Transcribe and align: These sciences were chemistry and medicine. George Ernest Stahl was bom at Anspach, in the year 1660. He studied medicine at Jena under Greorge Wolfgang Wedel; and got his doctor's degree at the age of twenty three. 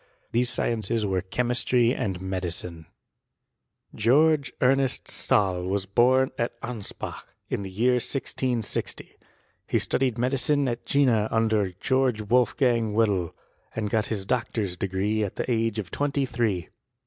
These 0.31 0.49
sciences 0.49 1.05
were 1.05 1.21
chemistry 1.21 1.93
and 1.93 2.19
medicine. 2.19 2.87
George 3.93 4.51
Ernest 4.59 5.07
Stahl 5.07 5.61
was 5.67 5.85
bom 5.85 6.31
at 6.39 6.59
Anspach, 6.63 7.27
in 7.49 7.61
the 7.61 7.69
year 7.69 7.91
1660. 7.91 9.15
He 9.67 9.77
studied 9.77 10.17
medicine 10.17 10.67
at 10.67 10.87
Jena 10.87 11.27
under 11.29 11.73
Greorge 11.79 12.23
Wolfgang 12.27 12.93
Wedel; 12.95 13.35
and 13.75 13.91
got 13.91 14.07
his 14.07 14.25
doctor's 14.25 14.75
degree 14.75 15.23
at 15.23 15.35
the 15.35 15.45
age 15.51 15.77
of 15.77 15.91
twenty 15.91 16.25
three. 16.25 16.69